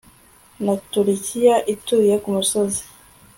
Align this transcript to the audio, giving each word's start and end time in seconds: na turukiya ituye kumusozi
na 0.65 0.73
turukiya 0.89 1.55
ituye 1.73 2.13
kumusozi 2.23 2.83